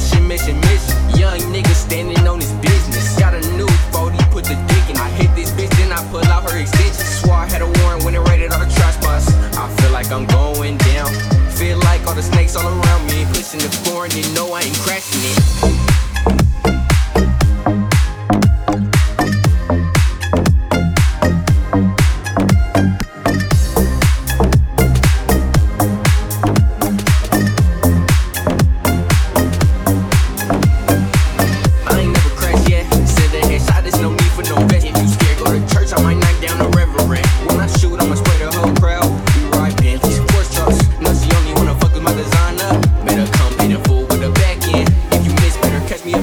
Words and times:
mission, 0.00 0.28
mission. 0.28 0.56
mission. 0.60 0.96
Young 1.18 1.40
nigga 1.52 1.74
standing 1.74 2.26
on 2.26 2.40
his 2.40 2.52
business. 2.64 3.18
Got 3.18 3.34
a 3.34 3.40
new 3.56 3.68
40, 3.92 4.16
put 4.30 4.44
the 4.44 4.56
dick 4.68 4.84
in. 4.88 4.96
I 4.96 5.08
hit 5.10 5.34
this 5.34 5.50
bitch, 5.52 5.70
then 5.76 5.92
I 5.92 6.00
pull 6.10 6.24
out 6.24 6.48
her 6.50 6.56
extension. 6.56 7.04
Swore 7.04 7.34
I 7.34 7.46
had 7.46 7.62
a 7.62 7.70
warrant 7.80 8.04
when 8.04 8.14
it 8.14 8.22
raided 8.28 8.52
all 8.52 8.60
the 8.60 8.72
trash 8.72 8.96
bus. 8.98 9.28
I 9.56 9.68
feel 9.76 9.92
like 9.92 10.10
I'm 10.10 10.26
going 10.26 10.78
down. 10.78 11.12
Feel 11.52 11.78
like 11.78 12.06
all 12.06 12.14
the 12.14 12.22
snakes 12.22 12.56
all 12.56 12.66
around 12.66 13.06
me. 13.06 13.26
Pushing 13.34 13.60
the 13.60 13.70
foreign, 13.84 14.10
you 14.12 14.24
know 14.34 14.52
I 14.52 14.62
ain't 14.62 14.78
crashing 14.78 15.20
it. 15.20 15.39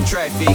In 0.00 0.06
traffic. 0.06 0.48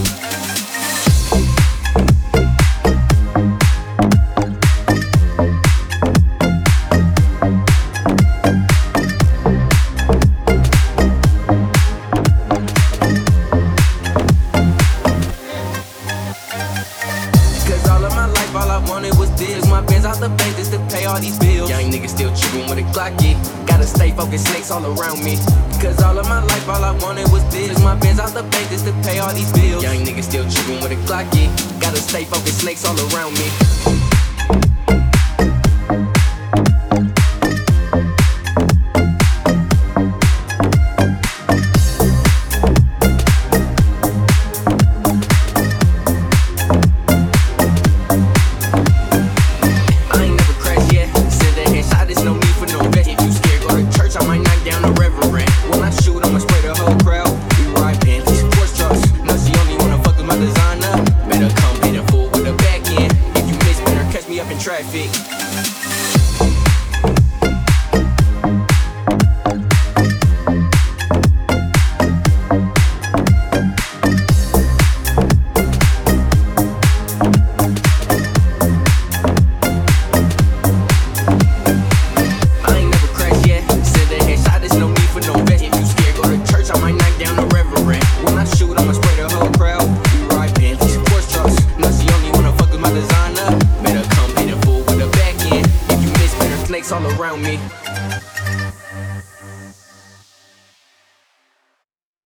All 17.87 18.03
of 18.03 18.15
my 18.15 18.25
life, 18.25 18.55
all 18.55 18.69
I 18.69 18.89
wanted 18.89 19.17
was 19.17 19.29
this. 19.35 19.67
My 19.69 19.81
bands 19.81 20.05
out 20.05 20.19
the 20.19 20.29
bank 20.29 20.55
pay 20.57 20.74
all 21.15 21.21
these 21.21 21.39
bills. 21.39 21.69
Young 21.69 21.91
niggas 21.91 22.09
still 22.09 22.35
tripping 22.35 22.69
with 22.69 22.79
a 22.79 22.87
Glocky. 22.91 23.33
Gotta 23.65 23.87
stay 23.87 24.11
focused, 24.11 24.47
snakes 24.47 24.69
all 24.69 24.83
around 24.83 25.23
me. 25.23 25.37
Cause 25.79 26.01
all 26.03 26.17
of 26.17 26.27
my 26.27 26.43
life, 26.43 26.67
all 26.67 26.83
I 26.83 26.91
wanted 26.99 27.31
was 27.31 27.43
this. 27.51 27.81
My 27.83 27.95
bands 27.95 28.19
out 28.19 28.33
the 28.33 28.43
bank 28.43 28.69
just 28.69 28.85
to 28.85 28.91
pay 29.03 29.19
all 29.19 29.33
these 29.33 29.51
bills. 29.53 29.81
Young 29.81 30.03
niggas 30.03 30.23
still 30.23 30.47
tripping 30.49 30.81
with 30.83 30.91
a 30.91 30.99
Glocky. 31.07 31.47
Gotta 31.79 31.97
stay 31.97 32.25
focused, 32.25 32.59
snakes 32.61 32.83
all 32.85 32.97
around 33.13 33.33
me. 33.33 33.74
Me 64.95 65.24
all 96.95 97.19
around 97.19 97.41
me. 97.43 97.59